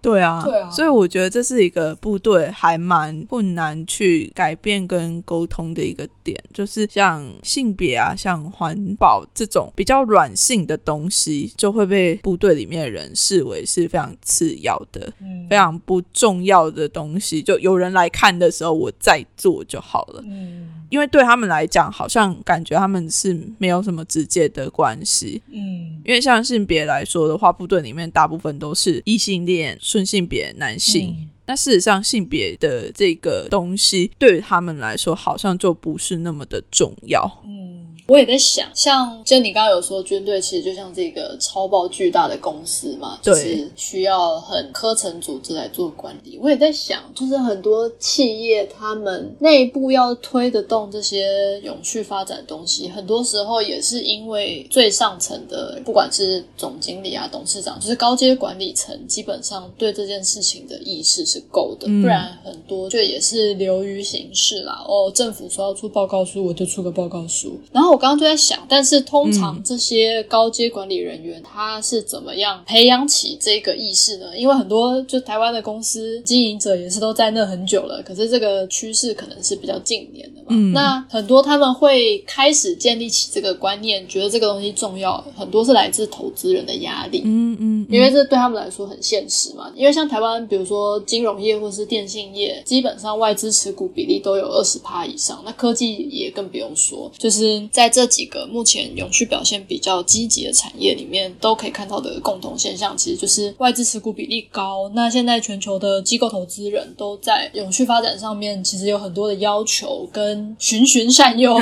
[0.00, 15.12] 对啊，所以我觉得这是一个部队还蛮困难去改变跟沟通的一个点，就是像性别啊、像环保这种比较软性的东西，就会被部队里面的人视为是非常次要的、
[15.48, 17.40] 非常不重要的东西。
[17.40, 20.24] 就有人来看的时候，我再做就好了。
[20.26, 25.40] 嗯，因为对他们来讲，好像感觉他们是没有什么直接的关系。
[25.50, 29.78] 嗯，因为像性别来说的话，部队里面大部分都是异性恋。
[29.80, 37.42] 顺性别男性，那事实上性别的这个东西对于他们来说，好像就不是那么的重要。
[37.46, 37.81] 嗯。
[38.08, 46.38] 我也在想，像就你刚刚有说，军队其实就像这个超爆巨大的公司嘛，就是需要很科层组织来做管理。
[46.42, 64.84] 我也在想，就是很多企业他们内部要推得动这些永续发展的东西，很多时候也是因为最上层的，不管是总经理啊、董事长，就是高阶管理层，基本上对这件事情的意识是够的，不然很多就也是流于形式啦。
[64.86, 68.02] 哦，政府说要出报告书，我就出个报告书，然后我。
[68.02, 74.36] 刚刚就在想，但是通常这些高阶管理人员他是怎么样培养起这个意识呢？
[74.36, 80.56] 因为很多就台湾的公司经营者也是都在那很久了，可是这个趋势可能是比较近年的嘛。
[80.74, 87.22] 那很多他们会开始建立起这个观念，觉得这个东西重要，很多是来自投资人的压力。
[87.24, 89.72] 嗯嗯，因为这对他们来说很现实嘛。
[89.76, 97.81] 因为像台湾，比如说金融业或是电信业，基本上外资持股比例都有二十趴以上，那科技也更不用说，就是在。
[97.88, 104.90] 这几个目前永续表现比较积极的产业里面，都可以看到的共同现象，其实就是外资持股比例高。
[104.94, 111.58] 那现在全球的机构投资人都在永续发展上面，其实有很多的要求跟循循善诱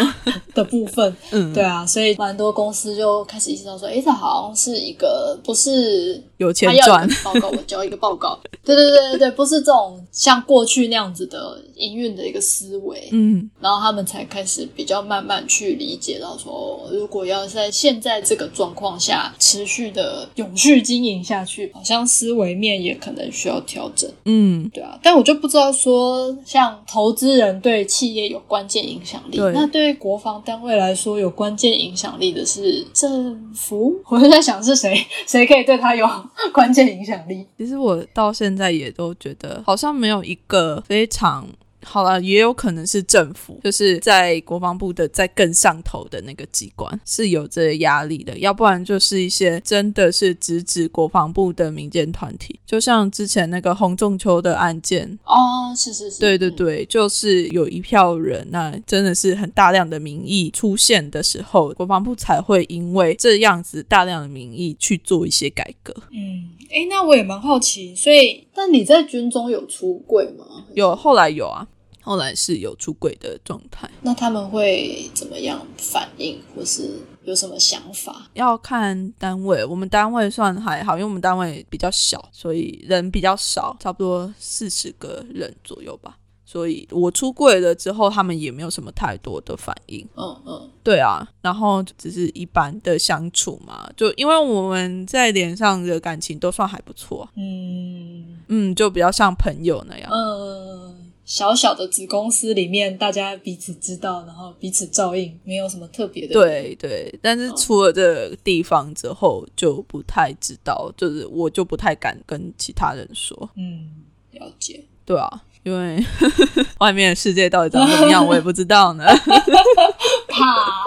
[0.54, 1.14] 的部分。
[1.30, 8.38] 嗯，对啊，所以蛮多公司就开始意识到说，哎，这好像是一个不是有钱赚报告，我交一个报告。
[8.64, 13.08] 对对对对对，不是这种像过去那样子的营运的一个思维。
[13.12, 16.09] 嗯，然后他们才开始比较慢慢去理解。
[16.18, 24.10] 到说，如果要在现在这个状况下持续的永续经营下去，好像思维面也可能需要调整。
[24.24, 33.94] 嗯，对啊，但我就不知道说，像投资人对企业有关键影响力，那对国防单位来说有关键影响力的是政府。
[34.06, 36.06] 我就在想是谁，谁可以对他有
[36.52, 37.46] 关键影响力？
[37.58, 41.46] 其实我到现在也都觉得，好像没有一个非常。
[41.82, 65.94] 好了，也有可能是政府，就是在国防部的在更上头的那个机关是有这个压力的，要不然就是一些真的是直指国防部的民间团体，就像之前那个洪仲秋的案件哦，是是是，对对对，就是有一票人，那真的是很大量的民意出现的时候，国防部才会因为这样子大量的民意去做一些改革。
[66.12, 70.44] 嗯，哎，那我也蛮好奇，所以那你在军中有出柜吗？
[70.74, 71.66] 有，后来有啊。
[72.02, 78.28] 后来是有出轨的状态，那他们会怎么样反应，或是有什么想法？
[78.32, 86.16] 要看单位，我们单位算还好，因为我们单位比较小，所以人比较少，差不多四十个人左右吧。
[86.50, 90.04] 所以我出柜了之后，他们也没有什么太多的反应。
[90.16, 97.28] 嗯嗯，对啊，然后只是一般的相处嘛，就因为我们在脸上的感情都算还不错。
[97.36, 100.10] 嗯嗯，就比较像朋友那样。
[100.10, 101.06] 嗯。
[101.24, 106.32] 小小的子公司里面，大家彼此知道，然后彼此照应，没有什么特别的。
[106.32, 113.48] 对对，但是出了这个地方之后，就不太知道，就是我就不太敢跟其他人说。
[113.54, 114.82] 嗯，了解。
[115.04, 115.28] 对啊，
[115.62, 116.04] 因为
[116.78, 119.04] 外面的世界到底长怎么样，我也不知道呢。
[120.28, 120.84] 怕。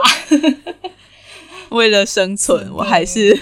[1.70, 3.36] 为了生存，我还是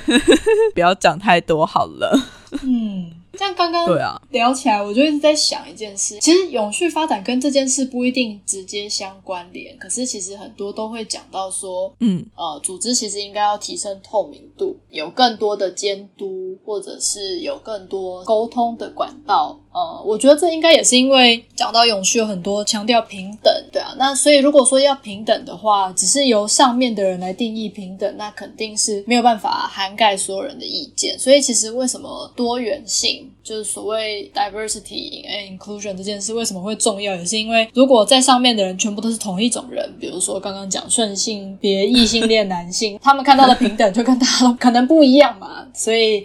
[0.73, 2.27] 不要讲太多好了。
[2.63, 3.11] 嗯。
[3.37, 6.19] 像刚刚对啊聊起来，我就一直在想一件事。
[6.19, 19.57] 其实永续发展跟这件事不一定直接相关联，可是其实很多都会讲到说，嗯呃，组织其实应该要提升透明度，有更多的监督，或者是有更多沟通的管道。
[19.73, 23.93] 呃，我觉得这应该也是因为讲到永续有很多强调平等，对啊。
[23.97, 31.17] 那所以如果说要平等的话，只是由上面的人来定义平等，那肯定是没有办法涵盖所有人的意见。
[31.17, 33.31] 所以其实为什么多元性？
[33.43, 46.23] 就是所谓 diversity and inclusion 这件事为什么会重要，也是因为如果在上面的人全部都是同一种人，比如说刚刚讲顺性别异性恋男性， 他们看到的平等就跟大家可能不一样嘛，所以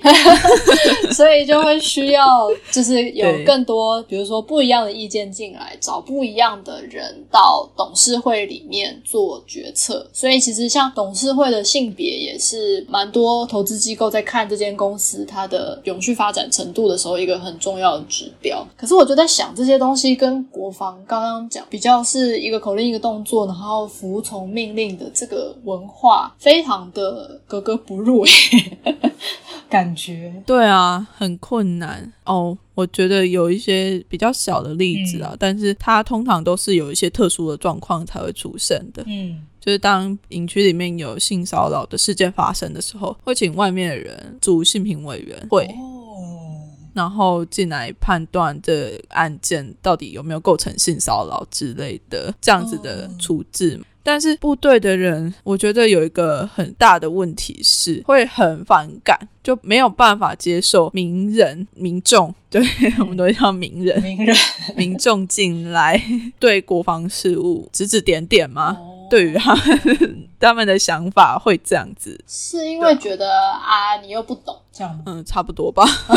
[1.12, 10.06] 所以就会需要就是有更多，比如说不一样的意见进来，找不一样的人到董事会里面做决策。
[10.12, 17.05] 所以其实像董事会的性别也是蛮多投资机构在看这间公司它的永续发展程度的时候。
[17.20, 28.24] 一个很重要的指标，可是我就在想，这些东西跟国防刚刚讲比较是一个口令一个动作，然后服从命令的这个文化，非常的格格不入，
[29.68, 32.56] 感觉对啊，很困难哦。
[32.74, 39.02] 我觉得有一些比较小的例子啊，但是它通常都是有一些特殊的状况才会出现的。
[39.06, 45.66] 嗯，就是当营区里面有性骚扰的事件发生的时候，会请外面的人组性评委员会。
[46.96, 62.64] 然后进来判断这案件到底有没有构成性骚扰之类的这样子的处置，但是部队的人，我觉得有一个很大的问题是会很反感，就没有办法接受名人、民众， 对
[63.00, 64.34] 我们都叫名人、名人、
[64.74, 66.02] 民众进来
[66.40, 68.78] 对国防事务指指点点吗？
[69.08, 75.84] 对于他们 他们的想法会这样子，是因为觉得啊，你又不懂这样嗯，差不多吧。
[76.08, 76.16] 哦，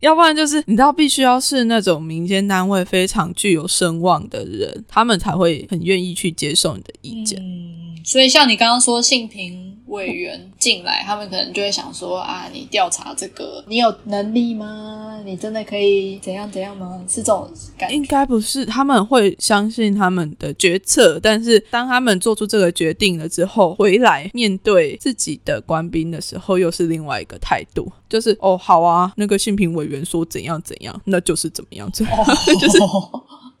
[0.00, 7.40] 要不然就是你知道，必须要是那种民间单位非常具有声望的人，他们才会很愿意去接受你的意见。
[7.40, 9.75] 嗯，所以像你刚刚说性平。
[9.86, 15.20] 委员进来，他们可能就会想说啊，你调查这个，你有能力吗？
[15.24, 17.02] 你真的可以怎样怎样吗？
[17.08, 17.92] 是这种感？
[17.92, 32.04] 应该不是，他们会相信他们的决策，但是当他们做出这个决定了之后，回来面对自己的官兵的时候，又是另外一个态度，就是哦，好啊，那个性评委员说怎样怎样，那就是怎么样子，
[32.60, 32.78] 就是。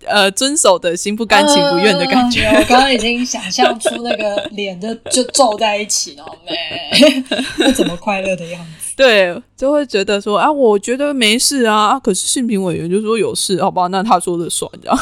[0.04, 2.46] 呃，遵守的心不甘情不愿的感觉。
[2.46, 7.22] 我刚刚已经想象出那个脸就就皱在一起了，没
[7.56, 8.94] 不 怎么快乐的样子。
[8.96, 14.98] 对，就会觉得说啊，我觉得没事啊，可是性评委员就说有事，好吧，那他说的算这样。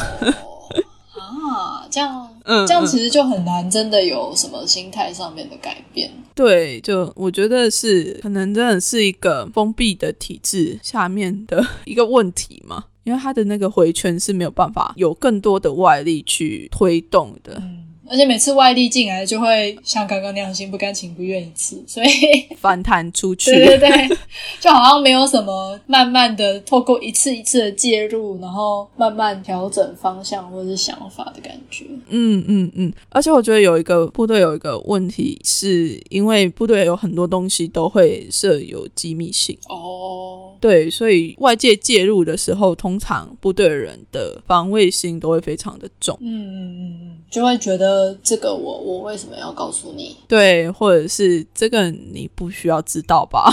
[1.17, 6.11] 啊，这样， 嗯，这样其实就很难，真的有什么心态上面的改变。
[6.33, 12.85] 对，就我觉得是可能真的是一个封闭的体制下面的一个问题嘛。
[13.05, 17.61] 因为他的那个回圈是没有办法有更多的外力去推动的。
[18.09, 22.07] 而且每次外力进来，就会像刚刚那样心不甘情不愿一次，所以
[22.59, 23.51] 反弹出去。
[23.51, 24.17] 对对对，
[24.61, 31.85] 就好像没有什么慢慢的透过一次一次的介入，然后慢慢调整方向或者是想法的感觉。
[32.09, 32.93] 嗯嗯嗯。
[33.09, 39.57] 而且我觉得有一个部队有一个问题，是因为部队有很多东西都会设有机密性。
[39.67, 40.53] 哦。
[40.61, 46.17] 对，所以外界介入的时候，通常部队人的防卫心都会非常的重。
[46.21, 47.94] 嗯嗯嗯嗯，就会觉得。
[47.95, 50.17] 呃，这个我我为什么要告诉你？
[50.27, 53.49] 对，或者是这个你不需要知道吧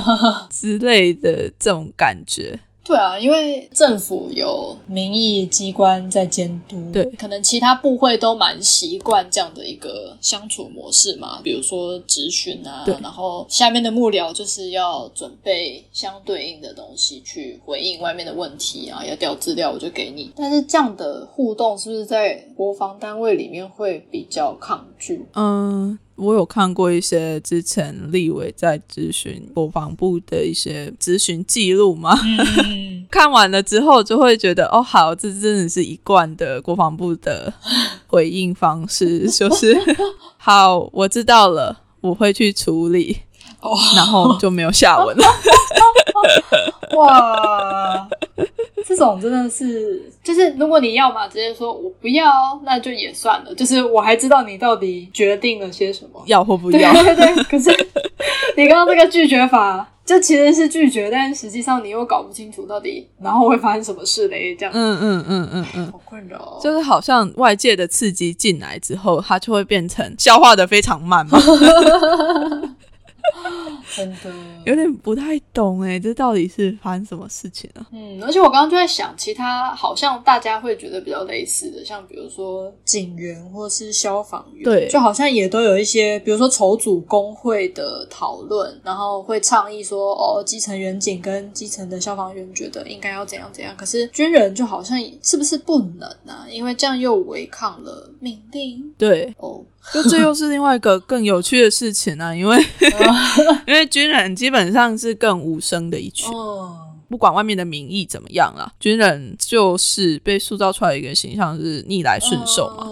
[0.50, 2.58] 之类的这种感觉。
[2.84, 11.40] 对啊，因为政府有民意机关在监督，对，可能其他部会都蛮习惯这样的一个相处模式嘛。
[11.44, 20.32] 比如说质询啊，然后下面的幕僚就是要准备相对应的东西去回应外面的问题啊，要调资料我就给你。
[20.34, 25.24] 但是这样的互动是不是在国防单位里面会比较抗拒？
[25.34, 25.98] 嗯。
[26.16, 32.16] 我有看过一些之前立委在咨询国防部的一些咨询记录嘛，
[33.10, 37.52] 看完了之后就会觉得，哦，好，这真的是一贯的国防部的
[38.06, 39.76] 回应方式，就是
[40.36, 43.18] 好，我知道了，我会去处理，
[43.96, 45.24] 然后就没有下文了。
[46.96, 48.08] 哇！
[48.84, 53.54] 这种真的是，就是如果你要嘛，直接说我不要，那就也算了。
[53.54, 56.92] 就是我还知道你到底决定了些什么，要或不要。
[56.92, 57.44] 对对。
[57.44, 57.70] 可是
[58.56, 64.54] 你刚刚这个拒绝法，就其实是拒绝，但是实际上你又搞不清楚到底然后会发生什么事嘞？
[64.56, 64.72] 这样。
[64.74, 65.92] 嗯嗯嗯嗯嗯。
[65.92, 66.58] 好困扰。
[66.62, 71.38] 就是好像外界的刺激进来之后，它就会变成消化的非常慢嘛。
[73.94, 74.32] 真的
[74.64, 77.86] 有点不太懂哎，这到底是发生什么事情啊？
[77.92, 96.46] 嗯，而且我刚刚就在想，其他好像大家会觉得比较类似的，像比如说警员或是消防员，对，就好像也都有一些，比如说筹组工会的讨论，然后会倡议说，哦，基层员警跟基层的消防员觉得应该要怎样怎样，可是军人就好像是不是不能啊？
[96.50, 98.94] 因为这样又违抗了命令。
[98.96, 99.62] 对，哦。
[99.92, 102.56] 就这又是另外一个更有趣的事情啊，因为
[103.66, 106.30] 因为军人基本上是更无声的一群，
[107.08, 112.86] 不管外面的民意怎么样啦，军人就是被塑造出来一个形象是逆来顺受嘛。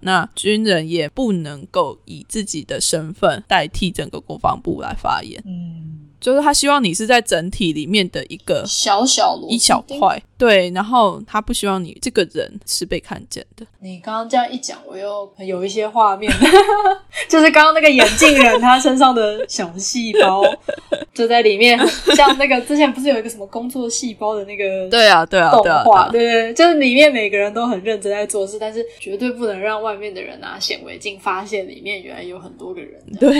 [0.00, 5.42] 那军人也不能够以自己的身份代替整个国防部来发言。
[5.46, 5.93] 嗯。
[6.24, 13.66] 就是他希望你是在整体里面的一个小小一小块，对，然后他不希望你这个人是被看见的。
[13.80, 16.32] 你刚刚这样一讲，我又有一些画面，
[17.28, 20.42] 就是刚刚那个眼镜人他身上的小细胞
[21.12, 21.78] 就在里面，
[22.16, 32.98] 像那个之前不是有一个什么工作细胞的那个对啊对啊动画，对对，就是里面每个人都很认真在做事，但是绝对不能让外面的人拿显微镜发现里面原来有很多个人。
[33.20, 33.30] 对。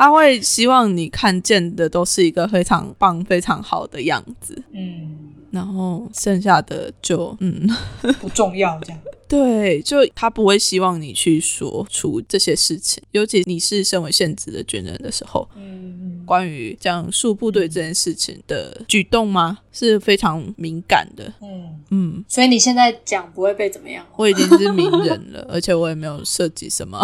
[0.00, 7.68] 他会希望你看见的都是一个非常棒、非常好的样子，嗯，然后剩下的就嗯。
[8.18, 8.98] 不重要，这样。
[9.28, 19.58] 对，就他不会希望你去说出这些事情，尤其你是身为现职的军人的时候，嗯，关于讲述部队这件事情的举动吗？
[19.70, 21.78] 是非常敏感的，嗯。
[21.90, 24.04] 嗯，所以你现在讲不会被怎么样？
[24.16, 26.98] 我已经是名人了， 而且我也没有涉及什么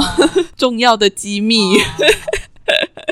[0.57, 1.77] 重要的机密。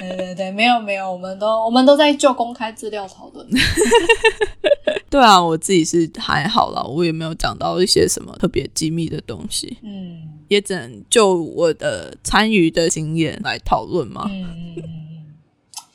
[0.09, 3.47] 对对对，没有没有，我们都我们都在就公开资料讨论。
[5.11, 9.79] 对啊，我自己是还好啦，我也没有讲到一些什么特别机密的东西。
[9.83, 14.27] 嗯，也只能就我的参与的经验来讨论嘛。
[14.29, 15.04] 嗯嗯嗯。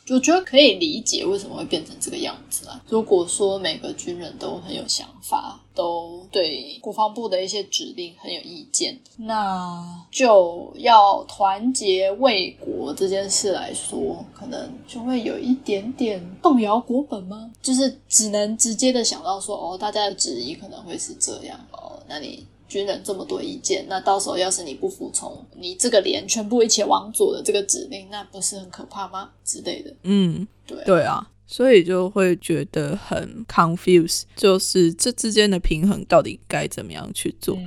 [0.10, 2.82] 我觉得可以理解为什么会变成这个样子啊。
[2.90, 17.52] 如果说每个军人都很有想法，都对国防部的一些指令很有意见，那就要团结为国这件事来说，可能就会有一点点动摇国本吗？
[17.62, 22.46] 就是只能直接的想到说，哦，大家的旨意可能会是这样哦，那你。
[22.70, 29.32] 军人这么多意见，那到时候要是你不服从，你这个连全部一起往左的这个指令，那不是很可怕吗？
[29.44, 29.94] 之类的。
[30.04, 37.58] 嗯，对对啊，所以就会觉得很 confuse，就是这之间的平衡到底该怎么样去做？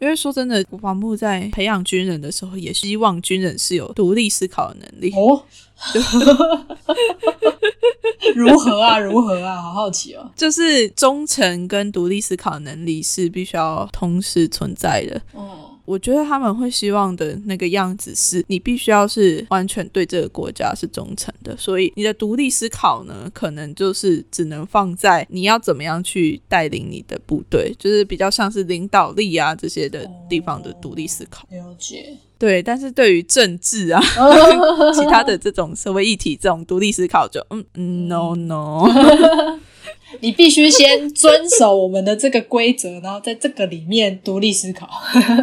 [0.00, 5.12] 因为说真的，国防部在培养军人的时候，也希望军人是有独立思考的能力。
[5.14, 5.44] 哦。
[8.36, 8.98] 如何啊？
[8.98, 9.60] 如何啊？
[9.60, 10.30] 好好奇哦！
[10.36, 15.20] 就是忠诚跟独立思考能力是必须要同时存在的。
[15.34, 15.48] 嗯。
[15.84, 31.46] 我觉得他们会希望的那个样子是，你必须要是完全对这个国家是忠诚的，所以你的独立思考呢，可能就是只能放在你要怎么样去带领你的部队，就是比较像是领导力啊这些的地方的独立思考。
[31.50, 32.16] 了解。
[32.38, 34.00] 对，但是对于政治啊，
[34.96, 38.86] 其他的这种社会议题，这种独立思考就嗯，no no。
[40.18, 44.88] 你必须先遵守我们的这个规则，然后在这个里面独立思考。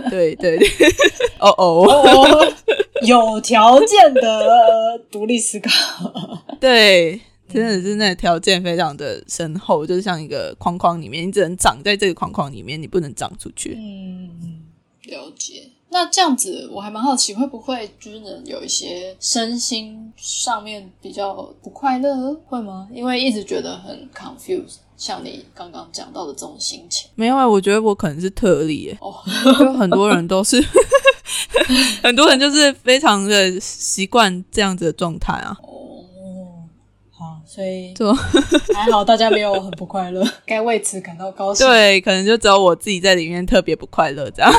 [0.10, 0.68] 对 对对，
[1.40, 2.54] 哦哦，
[3.04, 5.72] 有条件的独立思考。
[6.60, 7.20] 对，
[7.52, 13.78] 真的是那条件非常的深厚，就是像一个框框里面，你只能长在这个框框里面，你不能长出去。
[13.80, 14.62] 嗯，
[15.04, 15.70] 了解。
[15.98, 21.34] 那这样子，我还蛮好奇，会不会军人有一些身心上面比较
[21.64, 22.88] 不快乐，会吗？
[22.94, 27.10] 因为一直觉得很 confused，像你刚刚讲到的这种心情。
[27.16, 29.12] 没有啊，我觉得我可能是特例，哦，
[29.58, 30.64] 就很多人都是，
[32.04, 35.58] 很多人就是非常的习惯这样子的状态啊。
[35.64, 36.06] 哦，
[37.10, 38.14] 好，所以就
[38.76, 41.66] 还好，大家没有很不快乐，该为此感到高兴。
[41.66, 44.54] 对，可能就只有我自己在里面特别不快乐，这样。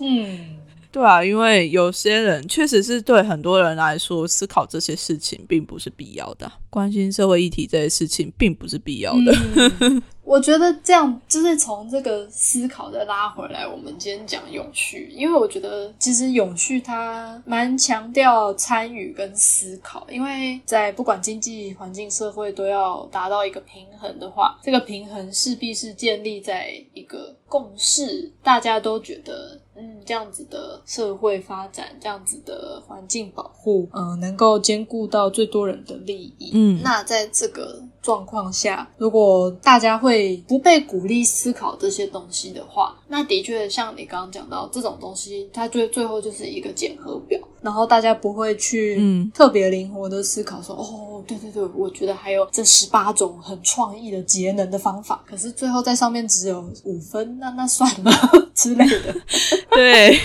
[0.00, 0.56] 嗯，
[0.92, 10.02] 对啊，因为有些人确实是对很多人来说，思考这些事情并不是必要的，关心社会议题这些事情并不是必要的。
[10.24, 29.60] 我觉得这样就是从这个思考再拉回来，我们今天讲永续，因为我觉得其实永续它蛮强调参与跟思考，因为在不管经济环境、社会都要达到一个平衡的话，这个平衡势必是建立在一个共识，大家都觉得。
[29.76, 36.50] 嗯，这样子的社会发展，这样子的环境保护，嗯，能够兼顾到最多人的利益。
[36.54, 58.12] 嗯，那在这个状况下，如果大家会不被鼓励思考这些东西的话，那的确像你刚刚讲到这种东西，它最最后就是一个检核表，然后大家不会去嗯特别灵活的思考说，哦，对对对，我觉得还有这十八种很创意的节能的方法，可是最后在上面只有五分，那那算了
[58.54, 59.12] 之类的。
[59.74, 60.16] 对，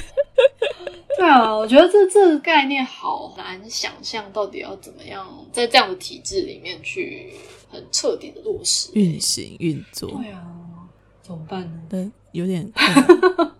[1.18, 7.34] 对啊，我觉得这这个概念好难想象，到底要怎么样在这样的体制里面去
[7.70, 10.08] 很彻底的落实运行运作。
[10.12, 10.42] 对啊，
[11.22, 11.78] 怎么办呢？
[11.90, 12.72] 对，有点，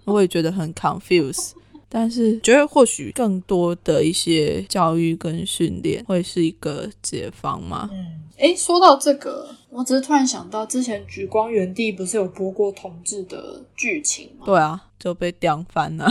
[0.06, 1.50] 我也觉得很 confuse。
[1.94, 7.88] 但是觉得或许更多的一些教育跟训练会是一个解放吗？
[7.92, 14.44] 嗯，诶，说到这个，我只是突然想到，之前《举光原地》不是有播过同志的剧情吗？
[14.44, 14.86] 对啊。
[15.04, 16.10] 就被刁翻了。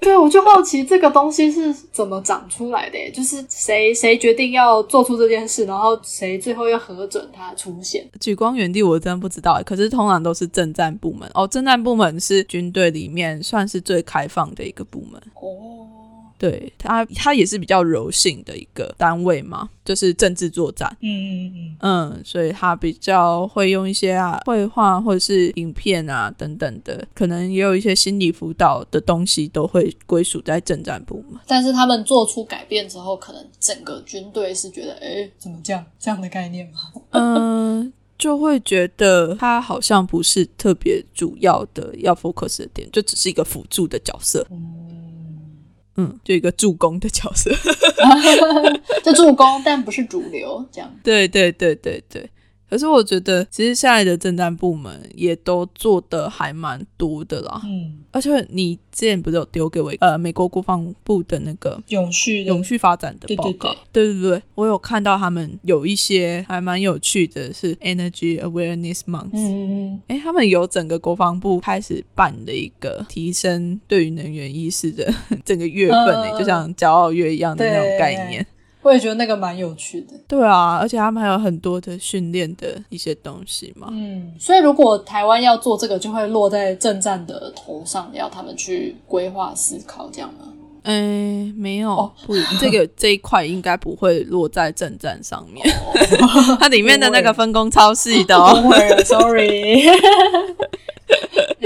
[0.02, 2.98] 对，我就好奇这个东西是怎么长出来的？
[3.12, 8.08] 就是谁谁决定要做出这件事，然后谁最后要核准它出现？
[8.18, 9.62] 举光原地，我真的不知道。
[9.64, 15.86] 可是通常都是政战部门哦，政战部门是军队里面算是最开放的一个部门哦。
[16.40, 20.90] 对他，他也是比较柔性的一个单位嘛，就是政治作战。
[21.02, 31.42] 嗯嗯嗯嗯，所以他比较会用一些啊绘画或者是影片啊等等的，可能也有一些心理辅导的东西都会归属在政战部嘛。
[31.46, 36.80] 但是他们做出改变之后，可能整个军队是觉得，哎，怎么这样这样的概念吗？
[37.10, 44.46] 嗯， 就会觉得他好像不是特别主要的要 focus 的点，就只是一个辅助的角色。
[44.50, 44.89] 嗯，
[46.24, 47.50] 就一个助攻的角色，
[49.02, 50.90] 就助攻，但不是主流，这样。
[51.02, 52.30] 对对对对对。
[52.70, 57.60] 可是我觉得，其实现在的政战部门也都做的还蛮多的啦。
[57.64, 63.76] 嗯，而且你之前不是有丢给我呃美国国防部的那个永续永续发展的报告？
[63.92, 69.30] 对对对，我有看到他们有一些还蛮有趣的，是 Energy Awareness Month。
[69.32, 70.02] 嗯嗯嗯。
[70.06, 75.12] 哎，他们有整个国防部开始办的一个提升对于能源意识的
[75.44, 78.46] 整个月份呢，就像骄傲月一样的那种概念。
[78.82, 80.14] 我也觉得那个蛮有趣的。
[80.26, 83.88] 对啊，而且他们还有很多的训练的一些东西嘛。
[83.90, 90.46] 嗯，所以如果台湾要做这个，就会落在正战的头上，要他们去规划思考，这样吗？
[90.84, 95.62] 嗯，没有，不，这个这一块应该不会落在正战上面。
[96.58, 98.34] 它里面的那个分工超细的。
[98.62, 99.84] 不会，sorry。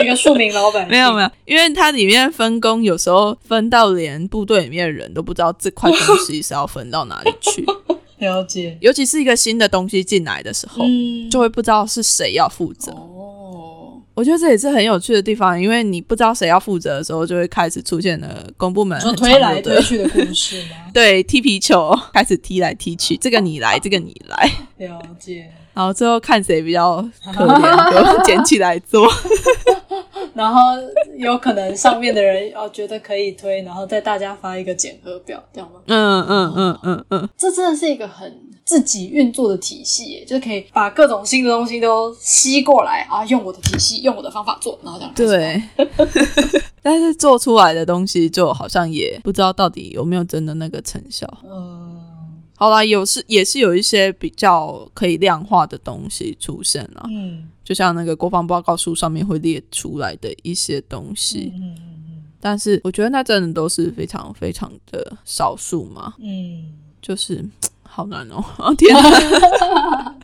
[0.05, 7.65] 一个庶民老板没有没有，因为它里面分工有时候分到连部队里面的人都不知道这块东西是要分到哪里去。
[8.19, 10.85] 了解，尤其是一个新的东西进来的时候，
[11.31, 12.93] 就会不知道是谁要负责。
[12.93, 20.77] 哦，我觉得这也是很有趣的地方，因为你不知道谁要负责的时候，就会开始出现了公部门推来推去的故事吗？
[20.95, 24.51] 对，踢皮球开始踢来踢去，这个你来，这个你来。
[24.79, 25.51] 了解。
[25.75, 29.07] 然后最后看谁比较可怜，就捡起来做。
[30.35, 30.61] 然后
[31.17, 35.81] 有可能上面的人哦觉得可以推，然后再大家发一个检核表，这样吗？
[35.87, 45.15] 嗯嗯嗯嗯嗯，这真的是一个很自己运作的体系，就是可以把各种新的东西都吸过来啊，用我的体系，用我的方法做，然后这样。
[45.15, 45.63] 对。
[46.83, 51.27] 但是做出来的东西就好像也不知道到底有没有真的那个成效。
[51.43, 51.84] 嗯。
[52.65, 67.45] 好啦，有是也是有一些比较可以量化的东西出现了，嗯，就像那个国防报告书上面会列出来的一些东西，嗯嗯嗯，但是我觉得那真的都是非常非常的少数嘛，嗯，就是
[67.85, 68.43] 好难哦，
[68.79, 68.97] 天。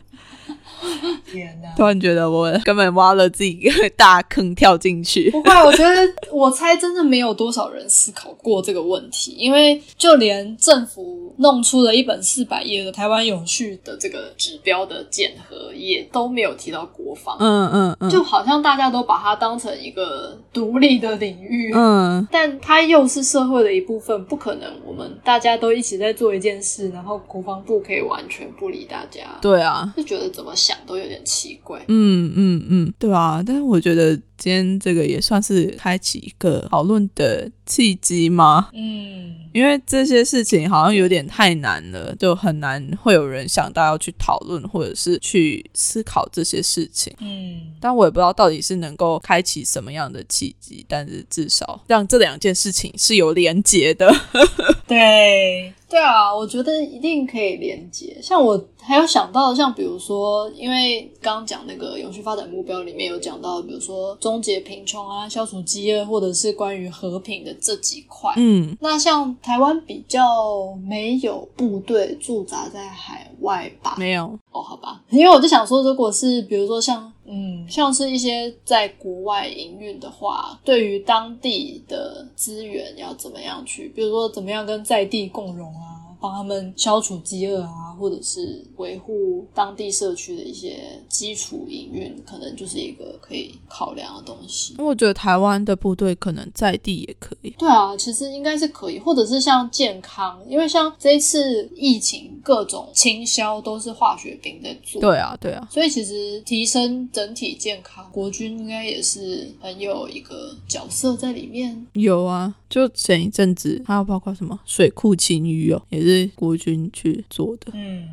[1.31, 1.69] 天哪！
[1.77, 5.29] 突然觉得我根本挖了自己一个大坑跳进去。
[5.31, 5.95] 不会，我觉得
[6.31, 17.37] 我猜真的没有多少人思考过这个问题，因为就连政府弄出了一本四百页的台湾永续的这个指标的检核，也都没有提到国防。
[17.39, 21.71] 嗯嗯嗯，就好像大家都把它当成一个独立的领域。
[21.73, 29.21] 嗯，但它又是社会的一部分，不可能我们大家都一起在做一件事，然后国防部可以完全不理大家。
[29.41, 30.70] 对啊，就觉得怎么想。
[30.85, 38.69] 都有点奇怪，嗯嗯嗯，对啊，但是我觉得今天这个也算是开启一个讨论的契机吗？
[38.73, 47.13] 嗯，因为这些事情好像有点太难了，就很难会有人想到要去讨论或者是去思考这些事情。
[47.19, 54.13] 嗯，但我也不知道到底是能够开启什么样的契机，但是至少让这两件事情是有连结的。
[54.95, 55.73] 对。
[55.89, 58.17] 对啊，我觉得一定可以连接。
[58.21, 68.31] 像我还有想到，像比如说，因为刚刚讲那个永续发展目标里面有讲到，比如说终结贫穷啊、消除饥饿，或者是关于和平的这几块。
[68.37, 73.95] 嗯，那像台湾比较没有部队驻扎在海外吧？
[73.97, 75.01] 没有哦，好吧。
[75.09, 85.90] 因为我就想说，如果是比如说像嗯，像是一些在国外营运的话，对于当地的资源要怎么样去，比如说怎么样跟在地共融啊。
[86.21, 90.77] 帮他们消除饥饿啊，啊，或者是维护当地社区的一些
[91.09, 94.75] 基础营运，可能就是一个可以考量的东西。
[94.77, 97.49] 我觉得台湾的部队可能在地也可以。
[97.57, 105.01] 对啊，其实应该是可以，或者是像健康，因为像这一次疫情，各种清消都是化学兵在做。
[105.01, 105.67] 对啊，对啊。
[105.71, 111.87] 所以其实提升整体健康，国军应该也是很有一个角色在里面。
[111.93, 117.71] 有啊，就前一阵子还有包括什么水库清淤哦，也是国军去做的。
[117.73, 118.07] 嗯，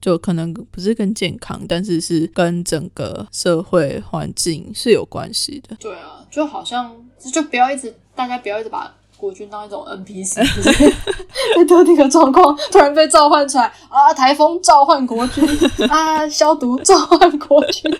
[0.00, 5.76] 就可能不是跟健康，但是是跟整个社会环境是有关系的。
[5.80, 6.94] 对啊，就好像
[7.32, 8.94] 就不要一直大家不要一直把。
[9.16, 14.12] 国军当一种 NPC，在特定的状况突然被召唤出来啊！
[14.12, 15.42] 台风召唤国军
[15.88, 16.28] 啊！
[16.28, 17.90] 消毒召唤国军，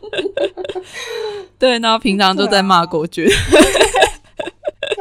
[1.59, 3.27] 对，然后平常就在骂国军。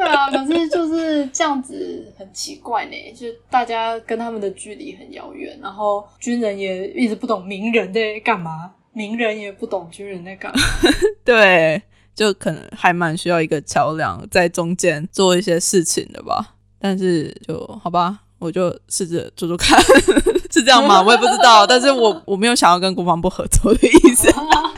[0.04, 10.60] 对啊，可是就是这样子很奇怪呢，就大家跟他们的距离很遥远，然后军人也一直不懂名人在干嘛，名人也不懂军人在干嘛。
[11.24, 11.82] 对。
[12.16, 19.76] 就可能还蛮需要一个桥梁在中间做一些事情的吧，但是就好吧，我就试着做做看，
[20.48, 21.02] 是这样吗？
[21.02, 24.28] 我也不知道，但是我我没有想要跟国防部合作的意思。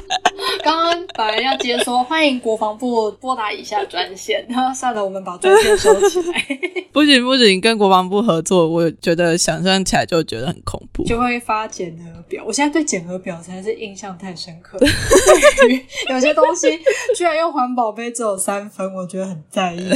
[0.64, 6.44] 刚刚本来要接说欢迎国防部拨打以下专线，然 后算了，我们把专线收起来。
[6.92, 12.42] 不行不行，跟国防部合作，我觉得想象起来就觉得很恐怖，就会发检核表。
[12.46, 14.78] 我现在对检核表才是印象太深刻，
[16.10, 16.68] 有些东西
[17.16, 19.90] 居然用环保杯只有三分，我觉得很在意，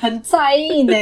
[0.00, 0.94] 很在意呢。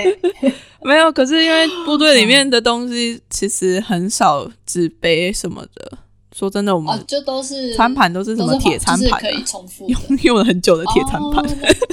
[0.81, 5.99] 没有，可是因为部队里面的东西其实很少纸杯什么的。
[6.37, 11.45] 说真的，我们就都是餐盘都是什么铁餐盘，可以重复用用了很久的铁餐盘。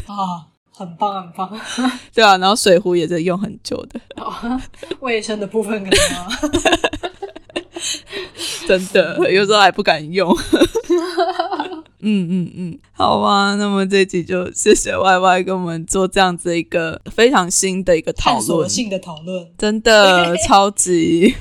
[0.08, 1.62] 啊，很棒很棒。
[2.14, 4.00] 对啊，然后水壶也是用很久的，
[5.00, 5.96] 卫生的部分可能
[8.68, 10.36] 真的有时候还不敢用。
[12.08, 21.34] 嗯嗯嗯，好吧，那么这集就谢谢 Y Y 跟我们做这样子一个非常新的一个讨论性的讨论，真的 超级，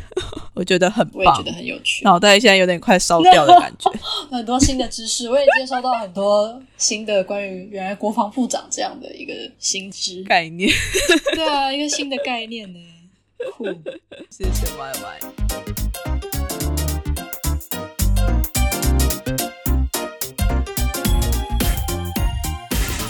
[0.55, 3.93] 我觉得很棒，我也觉得很有趣，脑袋现在有点快烧掉的感觉。
[4.31, 10.71] 很多新的知识，我也接收到很多新的关于原来国防部长这样的一个新知概念。
[11.35, 12.79] 对啊，一个新的概念呢，
[13.59, 13.67] 酷，
[14.31, 15.84] 谢谢 Y Y。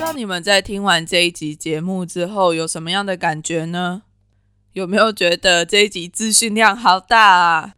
[0.04, 4.02] 道你们在听完这一集节目之后有什么样的感觉呢？
[4.74, 7.72] 有没有觉得这一集资讯量好大啊？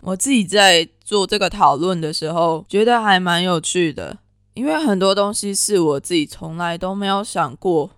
[0.00, 4.16] 我自己在做这个讨论的时候，觉得还蛮有趣的，
[4.54, 7.90] 因为很多东西是我自己从来都没有想过。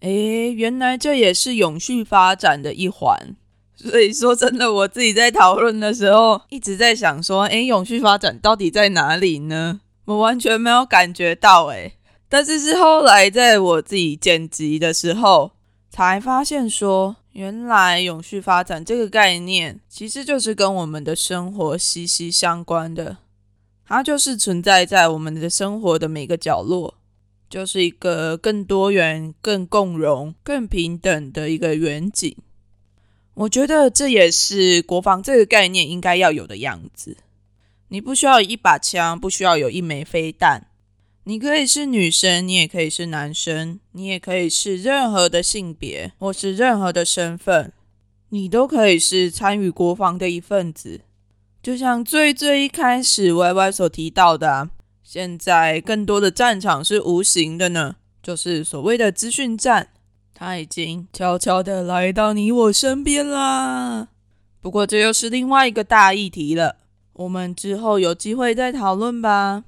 [0.00, 3.36] 诶，原来这也是永续发展的一环。
[3.76, 9.82] 所以说真的，我自己在讨论的时候，一直在想说，诶，永续发展到底在哪里呢？
[10.06, 11.92] 我完全没有感觉到，诶。
[12.28, 15.52] 但是是后来在我自己剪辑的时候，
[15.88, 23.16] 才发现说，原来永续发展这个概念，其实就是跟我们的生活息息相关的。
[23.86, 26.94] 它就是存在在我们的生活的每个角落，
[27.48, 32.36] 就是一个更多元、更共融、更平等的一个远景。
[33.32, 37.16] 我觉得这也是国防这个概念应该要有的样子。
[37.88, 40.67] 你不需要一把枪，不需要有一枚飞弹。
[41.28, 47.70] 你可以是女生，你也可以是男生，你也可以是任何的性别或是任何的身份，
[48.30, 51.02] 你都可以是参与国防的一份子。
[51.62, 54.70] 就像最最一开始 Y Y 所提到的，
[55.02, 59.88] 现在更多的战场是无形的呢，就是所谓的资讯战，
[60.32, 64.08] 它已经悄悄的来到你我身边啦。
[64.62, 66.76] 不过这又是另外一个大议题了，
[67.12, 69.64] 我们之后有机会再讨论吧。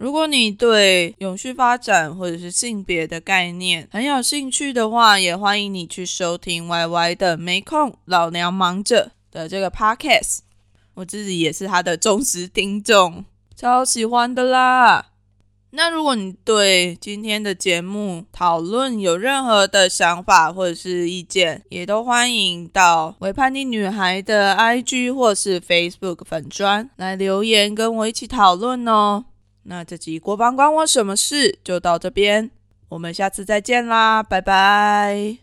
[0.00, 10.38] 如果你对永续发展或者是性别的概念很有兴趣的话，也欢迎你去收听 Y Y 的没空老娘忙着的这个 podcast。
[10.94, 15.08] 我自己也是他的忠实听众，超喜欢的啦。
[15.72, 29.26] 那如果你对今天的节目讨论有任何的想法或者是意见，也都欢迎到为叛逆女孩的 IG 或是 Facebook 粉砖来留言，跟我一起讨论哦。
[29.70, 32.50] 那这集国防关我什么事就到这边，
[32.88, 35.38] 我们下次再见啦，拜拜。